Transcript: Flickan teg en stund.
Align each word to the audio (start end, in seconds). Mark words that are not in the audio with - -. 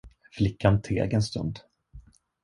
Flickan 0.35 0.79
teg 0.81 1.13
en 1.17 1.21
stund. 1.21 1.59